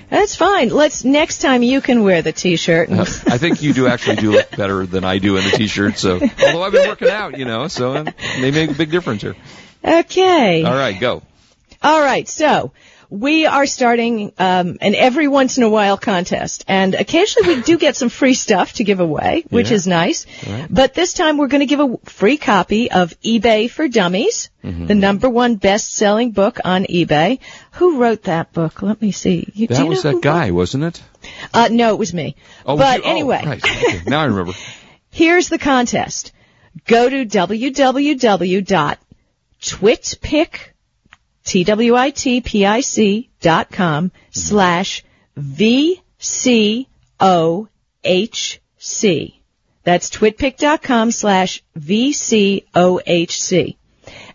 [0.09, 0.69] That's fine.
[0.69, 2.89] Let's next time you can wear the t-shirt.
[2.89, 5.97] Uh, I think you do actually do look better than I do in the t-shirt.
[5.97, 8.03] so, although I've been working out, you know, so uh,
[8.39, 9.35] they make a big difference here.
[9.83, 10.63] okay.
[10.63, 11.23] All right, go.
[11.83, 12.27] All right.
[12.27, 12.71] So
[13.09, 17.77] we are starting um, an every once in a while contest, and occasionally we do
[17.77, 19.75] get some free stuff to give away, which Yeah.
[19.75, 20.25] is nice.
[20.45, 20.67] Right.
[20.69, 24.87] But this time we're going to give a free copy of eBay for Dummies, Mm-hmm.
[24.87, 27.39] the number one best-selling book on eBay.
[27.73, 28.81] Who wrote that book?
[28.81, 29.47] Let me see.
[29.53, 31.01] You, That was that guy, wasn't it?
[31.53, 32.35] Uh, no, it was me.
[32.65, 33.01] Oh, was but?
[33.05, 33.43] Oh, anyway.
[33.45, 33.63] right.
[33.63, 34.01] Okay.
[34.07, 34.51] Now I remember.
[35.09, 36.33] Here's the contest.
[36.85, 37.25] Go to
[39.61, 40.49] www.twitpic,
[41.47, 45.03] T-W-I-T-P-I-C dot com slash
[45.35, 46.87] V-C-O-H-C.
[49.83, 53.77] That's twitpic.com slash V-C-O-H-C.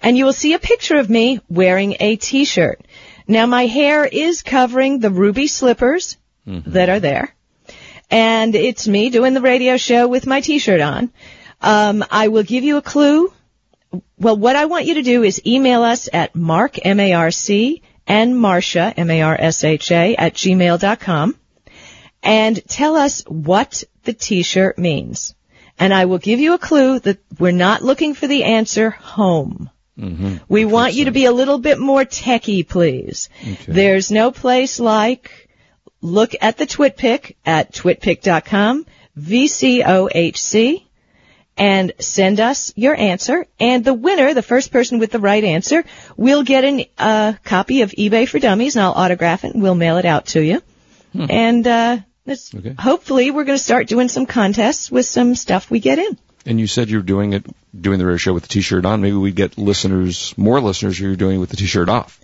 [0.02, 2.84] And you will see a picture of me wearing a t-shirt.
[3.28, 7.34] Now my hair is covering the ruby slippers that are there
[8.12, 11.10] and it's me doing the radio show with my t-shirt on.
[11.62, 13.32] Um, I will give you a clue.
[14.18, 18.94] Well, what I want you to do is email us at marc, M-A-R-C, and Marsha,
[18.96, 21.36] M-A-R-S-H-A, at gmail.com,
[22.22, 25.34] and tell us what the t-shirt means.
[25.78, 29.70] And I will give you a clue that we're not looking for the answer home.
[29.98, 30.36] Mm-hmm.
[30.48, 33.28] We want you to be a little bit more techie, please.
[33.66, 35.48] There's no place like
[36.00, 38.86] look at the TwitPic at twitpic.com,
[39.18, 40.84] VCOHC,
[41.56, 43.46] and send us your answer.
[43.60, 45.84] And the winner, the first person with the right answer,
[46.16, 49.74] will get a uh, copy of eBay for Dummies, and I'll autograph it and we'll
[49.74, 50.62] mail it out to you.
[51.14, 52.58] And uh, Hmm.
[52.58, 52.74] Okay.
[52.78, 56.16] hopefully, we're going to start doing some contests with some stuff we get in.
[56.46, 57.44] And you said you're doing it,
[57.78, 59.00] doing the radio show with the t-shirt on.
[59.02, 62.20] Maybe we get listeners, more listeners who are doing it with the t-shirt off.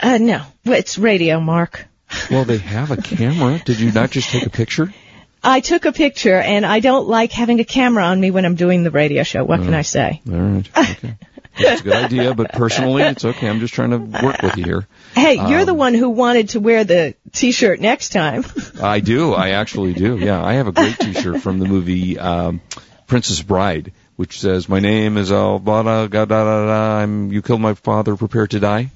[0.00, 1.84] Uh, no, it's radio, Marc.
[2.30, 3.60] Well, they have a camera.
[3.64, 4.92] Did you not just take a picture?
[5.44, 8.54] I took a picture, and I don't like having a camera on me when I'm
[8.54, 9.44] doing the radio show.
[9.44, 10.20] What can I say?
[10.30, 10.68] All right.
[10.78, 11.16] Okay.
[11.60, 13.46] That's a good idea, but personally, it's okay.
[13.48, 14.86] I'm just trying to work with you here.
[15.14, 18.44] Hey, you're Um, the one who wanted to wear the T-shirt next time.
[18.82, 19.34] I do.
[19.34, 20.16] I actually do.
[20.16, 22.62] Yeah, I have a great T-shirt from the movie um,
[23.06, 26.08] Princess Bride, which says, "My name is Albana.
[26.08, 27.30] Da, da, da, da, I'm.
[27.32, 28.16] You killed my father.
[28.16, 28.90] Prepare to die."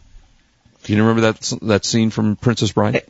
[0.84, 3.02] Do you remember that that scene from Princess Bride?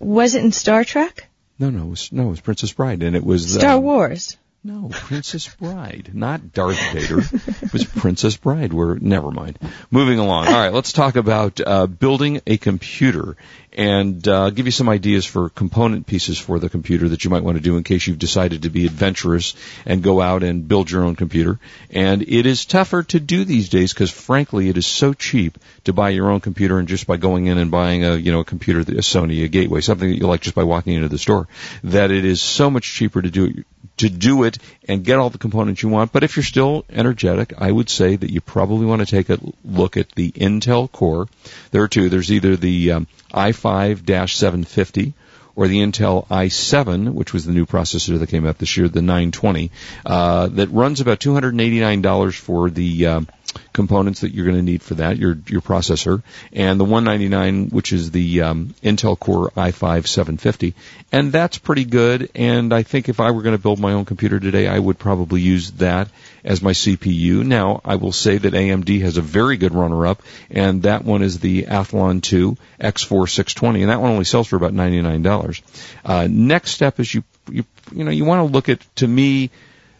[0.00, 1.28] Was it in Star Trek?
[1.58, 4.36] No, no, it was no, it was Princess Bride, and it was Star um, Wars.
[4.64, 7.18] No, Princess Bride, not Darth Vader.
[7.18, 8.72] it was Princess Bride.
[8.72, 9.58] We're never mind.
[9.90, 10.46] Moving along.
[10.46, 13.36] All right, let's talk about uh, building a computer
[13.72, 17.42] and uh, give you some ideas for component pieces for the computer that you might
[17.42, 20.88] want to do in case you've decided to be adventurous and go out and build
[20.88, 21.58] your own computer.
[21.90, 25.92] And it is tougher to do these days because, frankly, it is so cheap to
[25.92, 28.44] buy your own computer and just by going in and buying a you know a
[28.44, 31.48] computer, a Sony, a Gateway, something that you like just by walking into the store,
[31.82, 33.66] that it is so much cheaper to do it
[34.02, 34.58] to do it
[34.88, 36.12] and get all the components you want.
[36.12, 39.38] But if you're still energetic, I would say that you probably want to take a
[39.64, 41.28] look at the Intel Core.
[41.70, 42.08] There are two.
[42.08, 45.14] There's either the um, i5-750
[45.54, 49.02] or the Intel i7, which was the new processor that came out this year, the
[49.02, 49.70] 920,
[50.06, 53.28] uh, that runs about $289 for the um,
[53.72, 57.92] components that you're going to need for that, your your processor, and the 199, which
[57.92, 60.74] is the um, Intel Core i5 750,
[61.10, 62.30] and that's pretty good.
[62.34, 64.98] And I think if I were going to build my own computer today, I would
[64.98, 66.08] probably use that
[66.44, 67.44] as my CPU.
[67.44, 71.38] Now, I will say that AMD has a very good runner-up, and that one is
[71.38, 75.62] the Athlon 2 X4 620, and that one only sells for about $99.
[76.04, 79.50] Uh, next step is you you you know you want to look at to me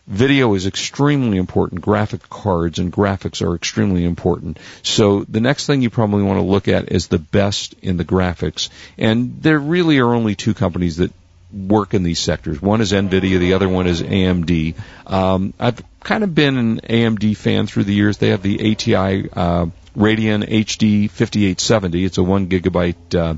[0.06, 1.80] video is extremely important.
[1.80, 4.58] Graphic cards and graphics are extremely important.
[4.82, 8.04] So the next thing you probably want to look at is the best in the
[8.04, 8.68] graphics.
[8.98, 11.12] And there really are only two companies that
[11.52, 12.60] work in these sectors.
[12.60, 14.74] One is NVIDIA, the other one is AMD.
[15.06, 18.18] Um, I've kind of been an AMD fan through the years.
[18.18, 19.66] They have the ATI uh,
[19.96, 22.04] Radeon HD 5870.
[22.04, 23.34] It's a one gigabyte uh,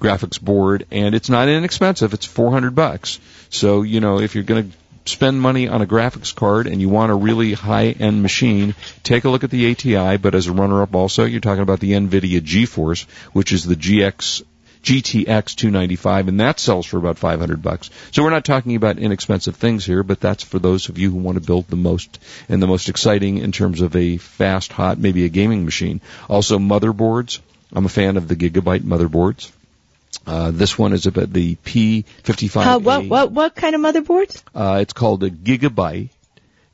[0.00, 2.14] graphics board, and it's not inexpensive.
[2.14, 3.20] It's 400 bucks.
[3.50, 6.88] So you know if you're going to spend money on a graphics card and you
[6.88, 10.16] want a really high-end machine, take a look at the ATI.
[10.16, 14.44] But as a runner-up, also you're talking about the NVIDIA GeForce, which is the GX
[14.82, 17.90] GTX 295, and that sells for about 500 bucks.
[18.10, 21.18] So we're not talking about inexpensive things here, but that's for those of you who
[21.18, 22.18] want to build the most
[22.48, 26.00] and the most exciting in terms of a fast, hot, maybe a gaming machine.
[26.28, 27.38] Also motherboards.
[27.72, 29.50] I'm a fan of the Gigabyte motherboards.
[30.26, 32.66] Uh, this one is about the P55.
[32.66, 34.42] Uh, what what what kind of motherboards?
[34.54, 36.10] Uh, it's called a Gigabyte.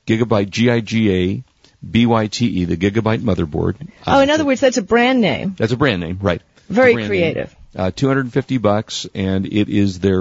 [0.07, 1.45] Gigabyte G I G A
[1.89, 3.77] B Y T E, the Gigabyte motherboard.
[4.07, 5.55] oh, in other words, that's a brand name.
[5.59, 6.43] that's a brand name, right?
[6.69, 7.49] Very creative.
[7.49, 7.58] name.
[7.79, 10.19] Uh, 250 bucks, and it is their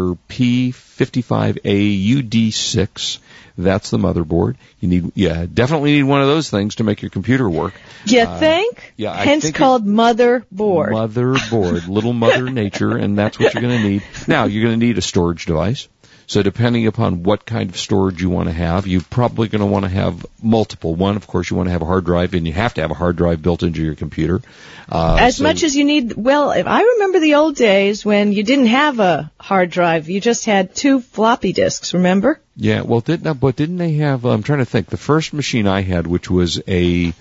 [0.97, 3.17] P55A UD6.
[3.57, 4.55] That's the motherboard.
[4.79, 7.73] You need, yeah, definitely need one of those things to make your computer work.
[8.05, 8.93] You Uh, think?
[8.97, 10.91] yeah, I Hence think called motherboard.
[10.91, 14.03] Motherboard, little mother nature, and that's what you're going to need.
[14.27, 15.87] Now, you're going to need a storage device.
[16.27, 19.65] So depending upon what kind of storage you want to have, you're probably going to
[19.65, 20.93] want to have multiple.
[20.93, 22.91] One, of course, you want to have a hard drive, and you have to have
[22.91, 24.41] a hard drive built into your computer.
[24.91, 28.33] Uh, as so- much as you need, well, if I remember the old days when
[28.33, 32.41] you didn't have a hard drive, you just had two floppy disks, remember?
[32.57, 34.25] Yeah, well, didn't but didn't they have?
[34.25, 34.87] I'm trying to think.
[34.87, 37.11] The first machine I had, which was a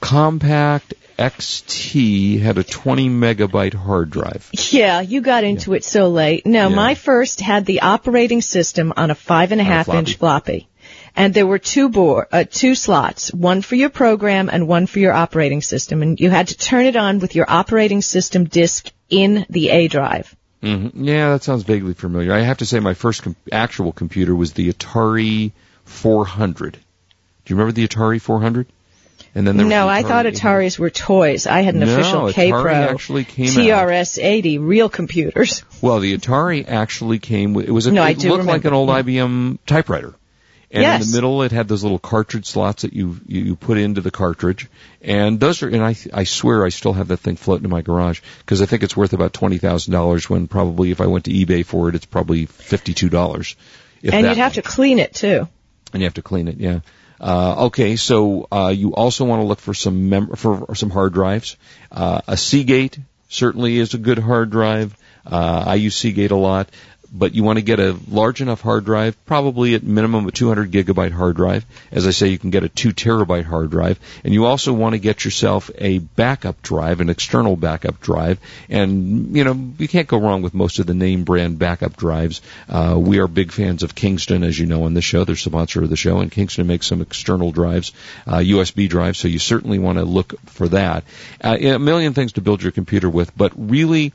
[0.00, 0.80] Compaq
[1.20, 4.48] XT, had a 20 megabyte hard drive.
[4.70, 6.46] Yeah, you got into it so late.
[6.46, 6.74] No, Yeah.
[6.74, 10.00] my first had the operating system on a five and a half a On a
[10.00, 10.10] half floppy.
[10.10, 10.66] inch floppy.
[11.16, 14.98] And there were two board, uh, two slots, one for your program and one for
[15.00, 16.02] your operating system.
[16.02, 19.88] And you had to turn it on with your operating system disk in the A
[19.88, 20.34] drive.
[20.62, 22.32] hmm Yeah, that sounds vaguely familiar.
[22.32, 25.52] I have to say, my first com- actual computer was the Atari
[25.84, 26.72] 400.
[26.72, 26.78] Do
[27.46, 28.66] you remember the Atari 400?
[29.34, 30.34] And then there No, the I thought 800.
[30.34, 31.46] Ataris were toys.
[31.46, 33.54] I had an No, official actually came out.
[33.54, 35.62] TRS-80, real computers.
[35.80, 38.64] Well, the Atari actually came with it was a, No, I it do looked like
[38.64, 40.14] an old IBM typewriter.
[40.72, 43.76] And in the middle, it had those little cartridge slots that you you you put
[43.76, 44.68] into the cartridge,
[45.02, 45.68] and those are.
[45.68, 48.66] And I I swear I still have that thing floating in my garage because I
[48.66, 50.30] think it's worth about twenty thousand dollars.
[50.30, 53.56] When probably if I went to eBay for it, it's probably fifty two dollars.
[54.04, 55.48] And you'd have to clean it too.
[55.92, 56.58] and you have to clean it.
[56.58, 56.80] Yeah.
[57.20, 61.12] Uh, okay, so uh, you also want to look for some mem- for some hard
[61.12, 61.56] drives.
[61.92, 64.96] Uh, a Seagate certainly is a good hard drive.
[65.26, 66.70] Uh, I use Seagate a lot,
[67.12, 70.70] but you want to get a large enough hard drive, probably at minimum a 200
[70.70, 71.66] gigabyte hard drive.
[71.90, 74.94] As I say, you can get a two terabyte hard drive, and you also want
[74.94, 78.38] to get yourself a backup drive, an external backup drive.
[78.68, 82.42] And you know you can't go wrong with most of the name brand backup drives.
[82.68, 85.24] Uh, we are big fans of Kingston, as you know, on the show.
[85.24, 87.92] They're sponsor of the show, and Kingston makes some external drives,
[88.26, 89.18] uh, USB drives.
[89.18, 91.04] So you certainly want to look for that.
[91.42, 94.12] Uh, a million things to build your computer with, but really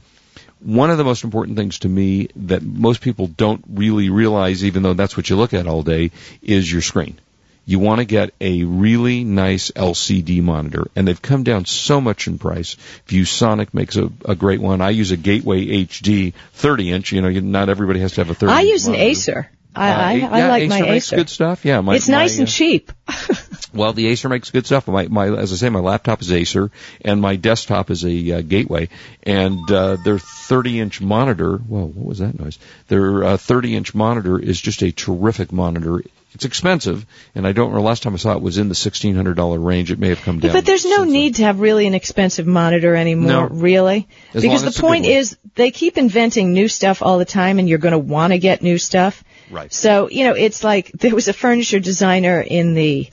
[0.66, 4.82] one of the most important things to me that most people don't really realize, even
[4.82, 6.10] though that's what you look at all day,
[6.42, 7.20] is your screen.
[7.68, 12.28] You want to get a really nice LCD monitor, and they've come down so much
[12.28, 12.78] in price.
[13.08, 14.82] ViewSonic makes a, a great one.
[14.82, 17.12] I use a Gateway HD 30 inch.
[17.12, 18.52] You know, not everybody has to have a 30.
[18.52, 18.96] I use an.
[18.96, 19.50] Acer.
[19.76, 21.16] I, Uh, I, I yeah, like Acer my Acer.
[21.18, 21.66] good stuff.
[21.66, 22.92] Yeah, my, it's nice my, and uh, cheap.
[23.74, 24.88] well, the Acer makes good stuff.
[24.88, 28.42] My, my, as I say, my laptop is Acer, and my desktop is a uh,
[28.42, 28.90] Gateway,
[29.24, 31.58] and uh, their 30-inch monitor.
[31.58, 32.58] Whoa, what was that noise?
[32.88, 36.02] Their uh, 30-inch monitor is just a terrific monitor.
[36.34, 39.16] It's expensive, and I don't remember last time I saw it was in the sixteen
[39.16, 39.90] hundred dollar range.
[39.90, 40.52] It may have come down.
[40.52, 41.14] But there's no since then.
[41.14, 43.48] need to have really an expensive monitor anymore, No.
[43.48, 44.10] really.
[44.34, 47.20] As because the as it's a good point is, they keep inventing new stuff all
[47.20, 49.24] the time, and you're going to want to get new stuff.
[49.50, 49.72] Right.
[49.72, 53.10] So, you know, it's like there was a furniture designer in the,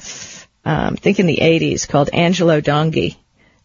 [0.64, 3.16] um, I think in the 80s called Angelo Donghi,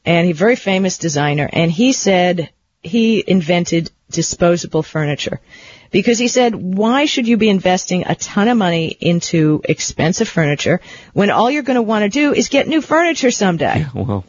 [0.05, 2.49] and he's a very famous designer, and he said
[2.81, 5.41] he invented disposable furniture.
[5.89, 10.81] Because he said, why should you be investing a ton of money into expensive furniture
[11.13, 13.85] when all you're going to want to do is get new furniture someday?
[13.95, 14.25] Well,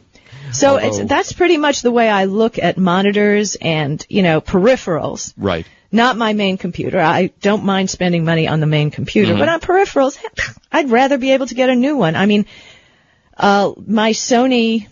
[0.51, 5.33] So it's, that's pretty much the way I look at monitors and, you know, peripherals.
[5.37, 5.65] right.
[5.91, 6.99] Not my main computer.
[6.99, 10.17] I don't mind spending money on the main computer, but on peripherals,
[10.71, 12.15] I'd rather be able to get a new one.
[12.15, 12.45] I mean,
[13.35, 14.87] uh, my Sony,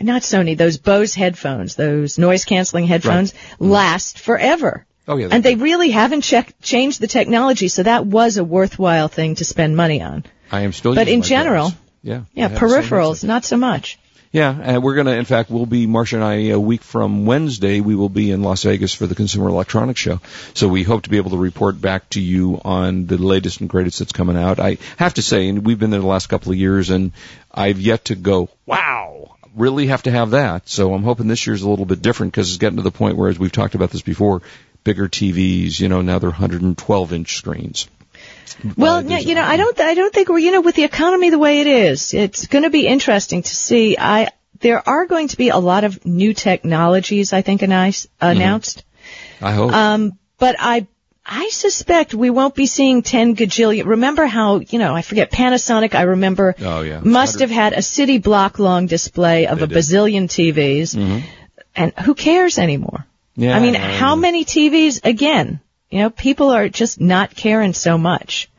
[0.00, 4.86] not Sony, those Bose headphones, those noise canceling headphones last forever.
[5.06, 5.28] Oh yeah.
[5.30, 9.44] And they really haven't check, changed the technology, so that was a worthwhile thing to
[9.44, 10.24] spend money on.
[10.50, 10.94] I am still.
[10.94, 12.22] but in general, yeah.
[12.32, 13.98] Yeah, I have the same peripherals, not so much.
[14.30, 15.12] Yeah, and we're gonna.
[15.12, 17.80] In fact, we'll be Marsha and I a week from Wednesday.
[17.80, 20.20] We will be in Las Vegas for the Consumer Electronics Show.
[20.52, 23.70] So we hope to be able to report back to you on the latest and
[23.70, 24.60] greatest that's coming out.
[24.60, 27.12] I have to say, and we've been there the last couple of years, and
[27.50, 28.50] I've yet to go.
[28.66, 30.68] Wow, really have to have that.
[30.68, 33.16] So I'm hoping this year's a little bit different because it's getting to the point
[33.16, 34.42] where, as we've talked about this before,
[34.84, 35.80] bigger TVs.
[35.80, 37.88] You know, now they're 112 inch screens.
[38.76, 41.30] Well, Uh, you know, I don't, I don't think we're, you know, with the economy
[41.30, 43.96] the way it is, it's going to be interesting to see.
[43.98, 48.08] I, there are going to be a lot of new technologies, I think, announced.
[48.20, 48.84] announced.
[49.40, 49.72] I hope.
[49.72, 50.86] Um, but I,
[51.24, 53.84] I suspect we won't be seeing 10 gajillion.
[53.86, 57.00] Remember how, you know, I forget Panasonic, I remember, Oh, yeah.
[57.04, 59.76] must have had a city block long display of They a did.
[59.78, 59.94] Mm-hmm.
[59.94, 61.22] bazillion TVs.
[61.76, 63.06] And who cares anymore?
[63.36, 63.78] yeah, I mean, know.
[63.80, 65.60] how many TVs again?
[65.90, 68.50] You know, people are just not caring so much.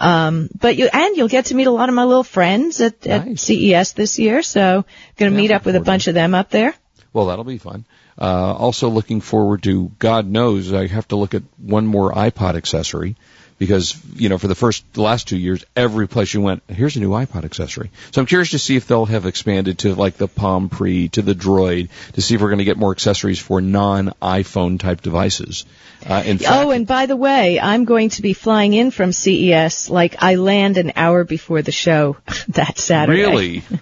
[0.00, 3.04] Um, but you, and you'll get to meet a lot of my little friends at,
[3.06, 3.42] at Nice.
[3.42, 4.84] CES this year, so
[5.16, 6.74] gonna Yeah, meet up with a bunch of them up there.
[7.12, 7.84] Well, that'll be fun.
[8.20, 12.54] Uh, also looking forward to, God knows, I have to look at one more iPod
[12.54, 13.16] accessory
[13.58, 16.96] because, you know, for the first, the last two years, every place you went, here's
[16.96, 17.90] a new iPod accessory.
[18.12, 21.22] So I'm curious to see if they'll have expanded to like the Palm Pre, to
[21.22, 25.64] the Droid, to see if we're going to get more accessories for non-iPhone type devices.
[26.06, 29.10] Uh, in fact, Oh, and by the way, I'm going to be flying in from
[29.12, 32.16] CES, like I land an hour before the show
[32.50, 33.20] that Saturday.
[33.20, 33.62] really?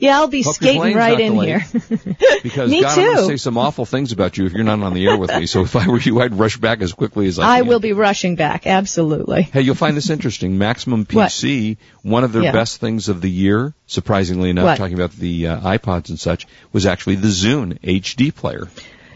[0.00, 1.60] Yeah, I'll be Hope skating right in delayed.
[1.60, 1.64] here.
[2.42, 3.28] Because Me God, I'm going to too.
[3.28, 5.44] say some awful things about you if you're not on the air with me.
[5.44, 7.68] So if I were you, I'd rush back as quickly as I I can.
[7.68, 9.19] will be rushing back, absolutely.
[9.52, 10.58] Hey, you'll find this interesting.
[10.58, 12.52] Maximum PC, one of their Yeah.
[12.52, 14.78] best things of the year, surprisingly enough, What?
[14.78, 18.68] talking about the uh, iPods and such, was actually the Zune HD player.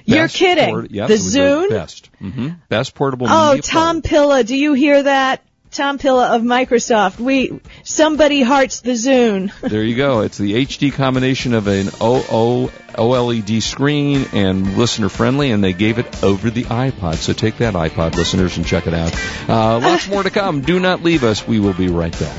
[0.06, 0.68] You're kidding.
[0.68, 1.68] port- yes, The it was their Zune?
[1.70, 2.10] Best.
[2.18, 4.10] hmm Best portable Oh, Tom player.
[4.10, 5.42] Pilla, do you hear that?
[5.74, 7.18] Tom Pilla of Microsoft.
[7.18, 9.52] We somebody hearts the Zune.
[9.74, 10.20] There you go.
[10.20, 15.98] It's the HD combination of an OO OLED screen and listener friendly, and they gave
[15.98, 17.16] it over the iPod.
[17.16, 19.12] So take that, iPod listeners, and check it out.
[19.48, 20.60] Uh, lots more to come.
[20.60, 21.46] Do not leave us.
[21.46, 22.36] We will be right back.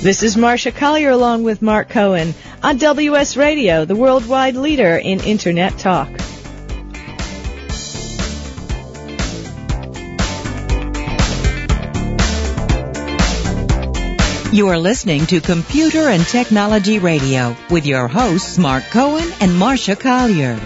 [0.00, 2.32] This is Marsha Collier along with Marc Cohen
[2.62, 6.08] on WS Radio, the worldwide leader in Internet talk.
[14.52, 19.96] You are listening to Computer and Technology Radio with your hosts Marc Cohen and Marsha
[19.96, 20.56] Collier.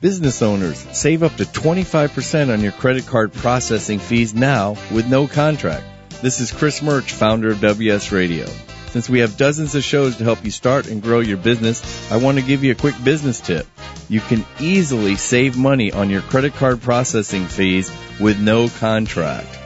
[0.00, 5.26] Business owners, save up to 25% on your credit card processing fees now with no
[5.26, 5.84] contract.
[6.22, 8.46] This is Chris Murch, founder of WS Radio.
[8.92, 12.18] Since we have dozens of shows to help you start and grow your business, I
[12.18, 13.66] want to give you a quick business tip.
[14.10, 19.58] You can easily save money on your credit card processing fees with no contract.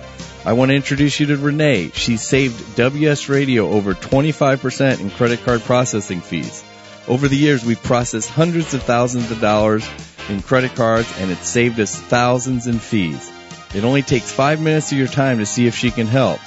[0.45, 1.91] I want to introduce you to Renee.
[1.93, 6.63] She saved WS Radio over 25% in credit card processing fees.
[7.09, 9.85] Over the years, we've processed hundreds of thousands of dollars
[10.29, 13.33] in credit cards and it saved us thousands in fees.
[13.75, 16.39] It only takes five minutes of your time to see if she can help.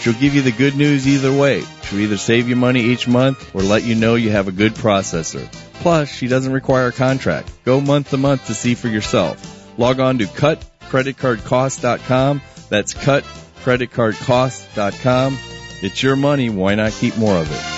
[0.00, 1.62] She'll give you the good news either way.
[1.82, 4.72] She'll either save you money each month or let you know you have a good
[4.74, 5.46] processor.
[5.74, 7.50] Plus, she doesn't require a contract.
[7.64, 9.78] Go month to month to see for yourself.
[9.78, 12.42] Log on to cutcreditcardcost.com.
[12.68, 15.38] That's cutcreditcardcost.com.
[15.80, 16.50] It's your money.
[16.50, 17.77] Why not keep more of it?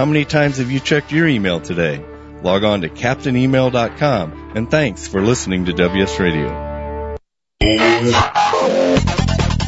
[0.00, 2.02] How many times have you checked your email today?
[2.42, 7.16] Log on to captainemail.com and thanks for listening to WS Radio.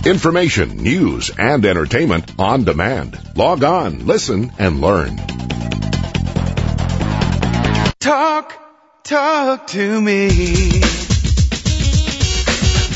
[0.07, 3.21] Information, news, and entertainment on demand.
[3.37, 5.19] Log on, listen, and learn.
[8.01, 8.59] Talk,
[9.05, 10.31] talk to me.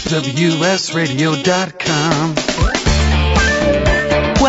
[0.09, 2.36] WSRadio.com.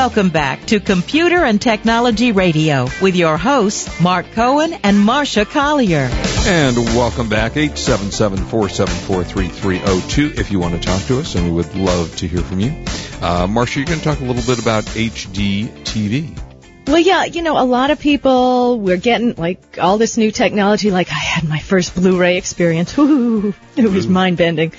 [0.08, 6.08] Welcome back to Computer and Technology Radio with your hosts, Marc Cohen and Marsha Collier.
[6.48, 12.16] And welcome back, 877-474-3302 if you want to talk to us, and we would love
[12.16, 12.70] to hear from you.
[12.70, 16.40] Uh, Marsha, you're going to talk a little bit about HD TV.
[16.88, 20.90] Well, yeah, you know, a lot of people, we're getting like all this new technology.
[20.90, 22.98] Like I had my first Blu-ray experience.
[23.00, 24.72] Ooh, it was mind-bending.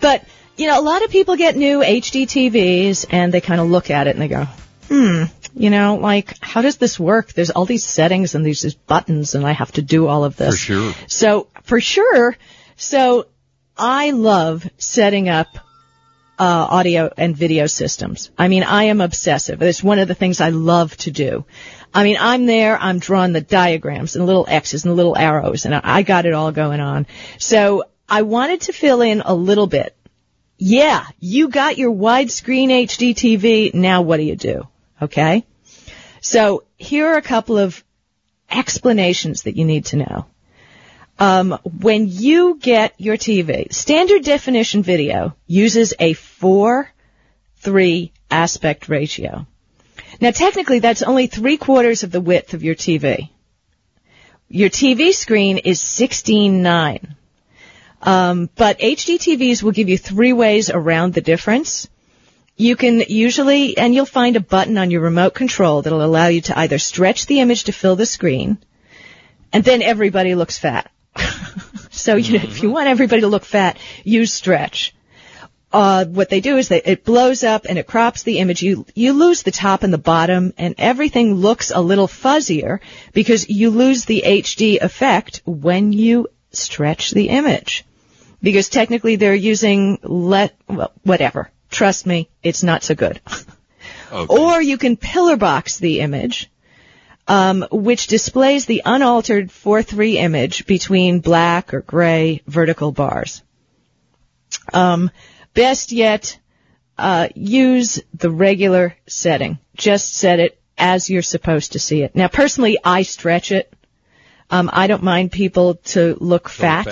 [0.00, 0.24] But,
[0.56, 3.90] you know, a lot of people get new HD TVs and they kind of look
[3.90, 4.46] at it and they go,
[4.88, 5.24] hmm,
[5.54, 7.32] you know, like, how does this work?
[7.32, 10.36] There's all these settings and these, these buttons and I have to do all of
[10.36, 10.54] this.
[10.54, 10.94] For sure.
[11.06, 12.36] So, for sure.
[12.76, 13.26] So,
[13.76, 15.48] I love setting up
[16.38, 18.30] uh, audio and video systems.
[18.38, 19.60] I mean, I am obsessive.
[19.62, 21.44] It's one of the things I love to do.
[21.92, 25.74] I mean, I'm there, I'm drawing the diagrams and little X's and little arrows and
[25.74, 27.06] I got it all going on.
[27.38, 29.94] So I wanted to fill in a little bit.
[30.58, 33.74] Yeah, you got your widescreen HD TV.
[33.74, 34.66] Now what do you do?
[35.00, 35.44] Okay.
[36.20, 37.82] So here are a couple of
[38.50, 40.26] explanations that you need to know.
[41.18, 49.46] Um, when you get your TV, standard definition video uses a 4-3 aspect ratio.
[50.20, 53.30] Now technically that's only three quarters of the width of your TV.
[54.48, 57.14] Your TV screen is 16.9.
[58.00, 61.88] Um, but HD TVs will give you three ways around the difference.
[62.60, 66.40] You can usually, and you'll find a button on your remote control that'll allow you
[66.40, 68.58] to either stretch the image to fill the screen,
[69.52, 70.90] and then everybody looks fat.
[71.90, 74.92] so you know, if you want everybody to look fat, use stretch.
[75.72, 78.60] Uh, what they do is they, it blows up and it crops the image.
[78.60, 82.80] You, you lose the top and the bottom and everything looks a little fuzzier
[83.12, 87.84] because you lose the HD effect when you stretch the image.
[88.42, 91.52] Because technically they're using let, well, whatever.
[91.70, 93.20] Trust me, it's not so good.
[94.10, 94.34] Okay.
[94.34, 96.50] Or you can pillar box the image,
[97.26, 103.42] um, which displays the unaltered 4-3 image between black or gray vertical bars.
[104.72, 105.10] Um,
[105.52, 106.38] best yet,
[106.96, 109.58] uh, use the regular setting.
[109.76, 112.16] Just set it as you're supposed to see it.
[112.16, 113.72] Now, personally, I stretch it.
[114.50, 116.86] Um, I don't mind people to look fat.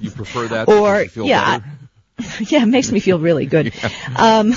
[0.00, 0.68] You prefer that?
[0.68, 1.70] Or, because you feel yeah, better?
[2.40, 3.72] yeah, it makes me feel really good.
[4.16, 4.54] Um,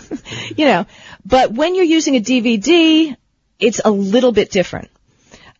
[0.56, 0.86] you know,
[1.24, 3.16] but when you're using a DVD,
[3.60, 4.90] it's a little bit different.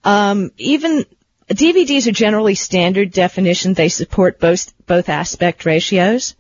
[0.03, 1.05] Um, even
[1.49, 3.75] DVDs are generally standard definition.
[3.75, 6.35] They support both both aspect ratios,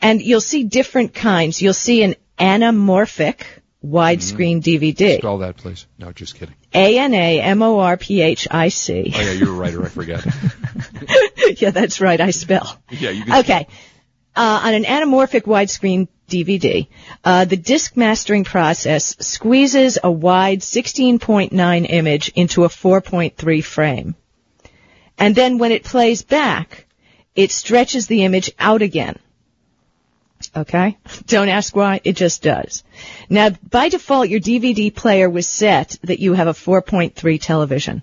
[0.00, 1.60] and you'll see different kinds.
[1.60, 3.40] You'll see an anamorphic
[3.84, 5.18] widescreen DVD.
[5.18, 5.86] Spell that, please.
[5.98, 6.54] No, just kidding.
[6.72, 9.12] A N A M O R P H I C.
[9.14, 9.84] Oh yeah, you're a writer.
[9.84, 10.24] I forgot.
[11.60, 12.20] Yeah, that's right.
[12.20, 12.78] I spell.
[12.90, 13.40] yeah, you can.
[13.40, 13.66] Okay.
[14.34, 16.88] Uh, on an anamorphic widescreen DVD,
[17.24, 24.14] uh, the disc mastering process squeezes a wide 16.9 image into a 4.3 frame.
[25.18, 26.86] And then when it plays back,
[27.34, 29.18] it stretches the image out again.
[30.56, 30.98] Okay?
[31.26, 32.84] Don't ask why, it just does.
[33.28, 38.02] Now, by default, your DVD player was set that you have a 4.3 television.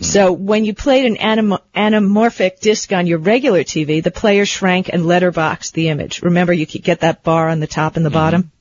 [0.00, 4.88] So when you played an anim- anamorphic disc on your regular TV, the player shrank
[4.88, 6.22] and letterboxed the image.
[6.22, 8.52] Remember, you could get that bar on the top and the bottom?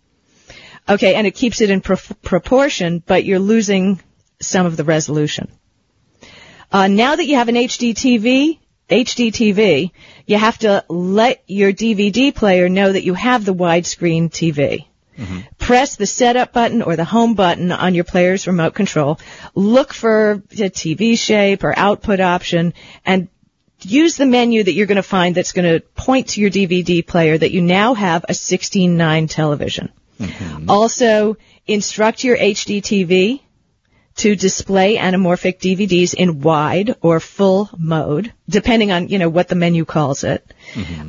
[0.87, 3.99] Okay, and it keeps it in pro- proportion, but you're losing
[4.41, 5.51] some of the resolution.
[6.71, 9.91] Uh, now that you have an HD TV, HD TV,
[10.25, 14.85] you have to let your DVD player know that you have the widescreen TV.
[15.19, 15.39] Mm-hmm.
[15.57, 19.19] Press the setup button or the home button on your player's remote control.
[19.53, 22.73] Look for a TV shape or output option
[23.05, 23.27] and
[23.81, 27.05] use the menu that you're going to find that's going to point to your DVD
[27.05, 29.91] player that you now have a 16.9 television.
[30.19, 30.69] Mm-hmm.
[30.69, 33.41] Also, instruct your HD TV
[34.17, 39.55] to display anamorphic DVDs in wide or full mode, depending on, you know, what the
[39.55, 40.53] menu calls it.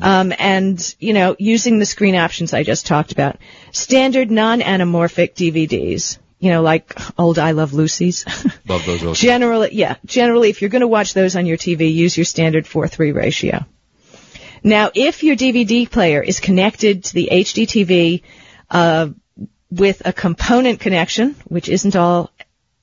[0.01, 3.37] Um, and, you know, using the screen options I just talked about.
[3.71, 8.25] Standard non-anamorphic DVDs, you know, like old I Love Lucy's.
[8.67, 9.03] Love those.
[9.03, 9.13] also.
[9.13, 12.65] Generally, yeah, generally if you're going to watch those on your TV, use your standard
[12.65, 13.65] 4-3 ratio.
[14.63, 18.21] Now, if your DVD player is connected to the HD TV,
[18.69, 19.09] uh,
[19.71, 22.29] with a component connection, which isn't all,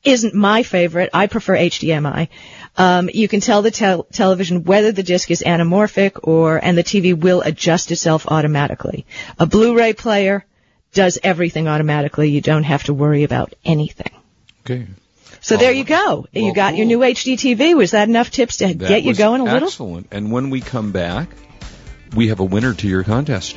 [0.09, 1.11] isn't my favorite.
[1.13, 2.29] I prefer HDMI.
[2.77, 6.85] Um, you can tell the tel- television whether the disc is anamorphic or, and the
[6.85, 9.07] TV will adjust itself automatically.
[9.39, 10.45] A Blu-ray player
[10.93, 12.31] does everything automatically.
[12.31, 14.13] You don't have to worry about anything.
[14.65, 14.87] Okay.
[15.41, 16.27] So there you go.
[16.33, 17.77] you well, got your new HD TV.
[17.77, 19.69] Was that enough tips to That get you going a little?
[19.69, 20.09] Excellent.
[20.11, 21.29] And when we come back,
[22.17, 23.57] we have a winner to your contest.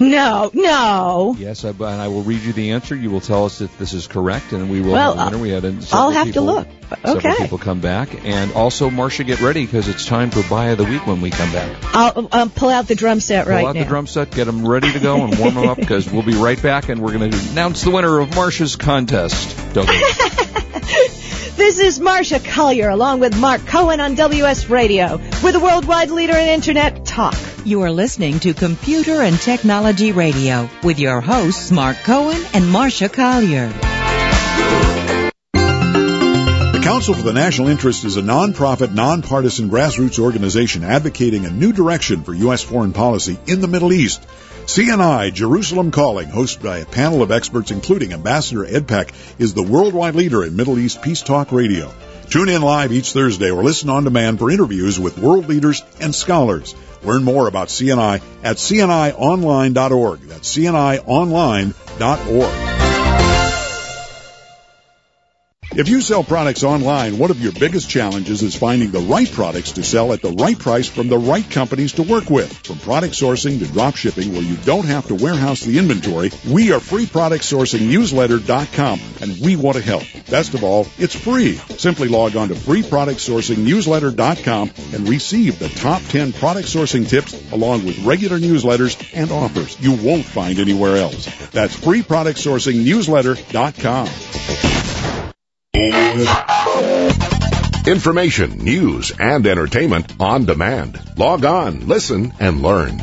[0.00, 1.36] No, no.
[1.38, 2.96] Yes, I, and I will read you the answer.
[2.96, 5.42] You will tell us if this is correct, and we will Well, have a winner.
[5.42, 6.68] We had I'll have to people, look.
[7.04, 10.78] Several people come back, and also Marsha, get ready because it's time for buy of
[10.78, 11.76] the week when we come back.
[11.94, 13.82] I'll um, pull out the drum set Pull right out now.
[13.82, 16.34] the drum set, get them ready to go, and warm them up because we'll be
[16.34, 19.74] right back, and we're going to announce the winner of Marsha's contest.
[19.74, 19.88] Don't.
[21.56, 25.20] This is Marsha Collier along with Marc Cohen on WS Radio.
[25.42, 27.36] We're the worldwide leader in Internet talk.
[27.64, 33.12] You are listening to Computer and Technology Radio with your hosts Marc Cohen and Marsha
[33.12, 33.68] Collier.
[36.72, 41.72] The Council for the National Interest is a nonprofit, nonpartisan grassroots organization advocating a new
[41.72, 42.62] direction for U.S.
[42.62, 44.26] foreign policy in the Middle East.
[44.66, 49.62] CNI Jerusalem Calling, hosted by a panel of experts including Ambassador Ed Peck, is the
[49.62, 51.92] worldwide leader in Middle East peace talk radio.
[52.28, 56.14] Tune in live each Thursday or listen on demand for interviews with world leaders and
[56.14, 56.74] scholars.
[57.02, 60.20] Learn more about CNI at cnionline.org.
[60.20, 61.70] That's cnionline.org.
[65.72, 69.70] If you sell products online, one of your biggest challenges is finding the right products
[69.72, 72.52] to sell at the right price from the right companies to work with.
[72.66, 76.72] From product sourcing to drop shipping where you don't have to warehouse the inventory, we
[76.72, 80.02] are freeproductsourcingnewsletter.com and we want to help.
[80.28, 81.54] Best of all, it's free.
[81.78, 88.04] Simply log on to freeproductsourcingnewsletter.com and receive the top 10 product sourcing tips along with
[88.04, 91.26] regular newsletters and offers you won't find anywhere else.
[91.52, 94.69] That's freeproductsourcingnewsletter.com.
[97.86, 101.00] Information, news, and entertainment on demand.
[101.16, 102.98] Log on, listen, and learn.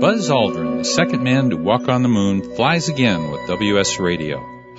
[0.00, 4.61] Buzz Aldrin, the second man to walk on the moon, flies again with WS Radio.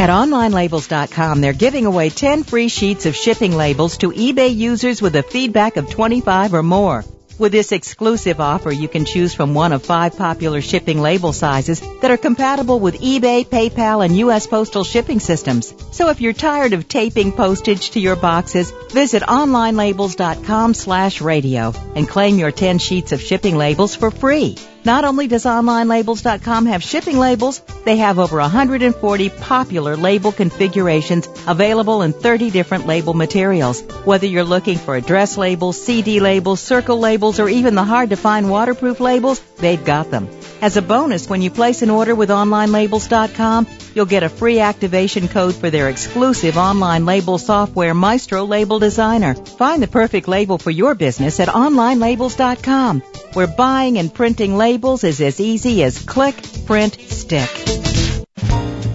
[0.00, 5.14] At OnlineLabels.com, they're giving away 10 free sheets of shipping labels to eBay users with
[5.14, 7.04] a feedback of 25 or more.
[7.38, 11.82] With this exclusive offer, you can choose from one of five popular shipping label sizes
[12.00, 14.46] that are compatible with eBay, PayPal, and U.S.
[14.46, 15.74] postal shipping systems.
[15.92, 22.08] So if you're tired of taping postage to your boxes, visit onlinelabels.com slash radio and
[22.08, 24.56] claim your 10 sheets of shipping labels for free.
[24.84, 32.00] Not only does OnlineLabels.com have shipping labels, they have over 140 popular label configurations available
[32.00, 33.82] in 30 different label materials.
[34.04, 38.16] Whether you're looking for address labels, CD labels, circle labels, or even the hard to
[38.16, 40.28] find waterproof labels, they've got them.
[40.62, 45.26] As a bonus, when you place an order with OnlineLabels.com, you'll get a free activation
[45.26, 49.34] code for their exclusive online label software, Maestro Label Designer.
[49.34, 53.00] Find the perfect label for your business at OnlineLabels.com,
[53.32, 57.50] where buying and printing labels is as easy as click, print, stick.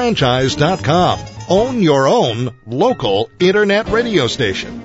[1.49, 4.81] Own your own local internet radio station.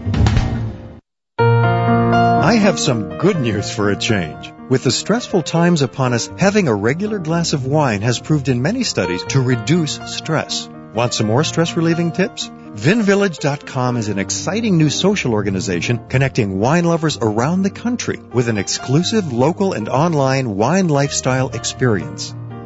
[1.38, 4.52] I have some good news for a change.
[4.68, 8.60] With the stressful times upon us, having a regular glass of wine has proved in
[8.60, 10.68] many studies to reduce stress.
[10.94, 12.48] Want some more stress relieving tips?
[12.48, 18.58] VinVillage.com is an exciting new social organization connecting wine lovers around the country with an
[18.58, 22.34] exclusive local and online wine lifestyle experience.